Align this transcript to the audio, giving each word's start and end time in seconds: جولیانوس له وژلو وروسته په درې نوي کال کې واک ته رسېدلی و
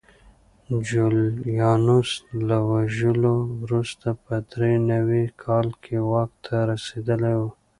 جولیانوس 0.89 2.11
له 2.47 2.57
وژلو 2.71 3.35
وروسته 3.63 4.07
په 4.23 4.33
درې 4.51 4.73
نوي 4.91 5.25
کال 5.43 5.67
کې 5.83 5.97
واک 6.09 6.31
ته 6.45 6.55
رسېدلی 6.71 7.35
و 7.39 7.43